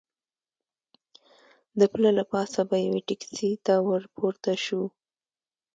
د 1.79 1.81
پله 1.91 2.09
له 2.17 2.23
پاسه 2.31 2.61
به 2.69 2.77
یوې 2.85 3.01
ټکسي 3.07 3.51
ته 3.65 3.73
ور 3.87 4.03
پورته 4.15 4.51
شو. 4.65 4.83